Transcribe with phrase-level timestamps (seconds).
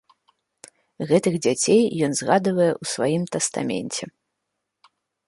[1.11, 4.03] Гэтых дзяцей ён згадвае ў сваім тастаменце.